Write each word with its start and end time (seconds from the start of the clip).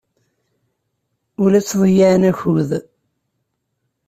Ur 1.41 1.47
la 1.51 1.61
ttḍeyyiɛen 1.63 2.23
akud. 2.31 2.69